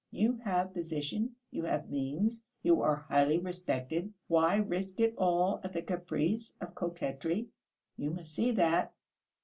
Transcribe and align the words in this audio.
You 0.09 0.37
have 0.45 0.73
position, 0.73 1.35
you 1.51 1.65
have 1.65 1.91
means, 1.91 2.41
you 2.63 2.81
are 2.81 2.95
highly 3.07 3.37
respected. 3.37 4.11
Why 4.25 4.55
risk 4.55 4.99
it 4.99 5.13
all 5.15 5.61
at 5.63 5.73
the 5.73 5.83
caprice 5.83 6.57
of 6.59 6.73
coquetry? 6.73 7.49
You 7.97 8.09
must 8.09 8.33
see 8.33 8.49
that.' 8.53 8.95